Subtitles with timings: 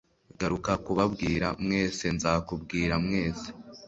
[0.39, 3.47] Garuka kubabwira mwese, nzakubwira mwese"-